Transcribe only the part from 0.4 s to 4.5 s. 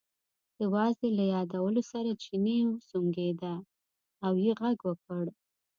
د وازدې له یادولو سره چیني وسونګېده او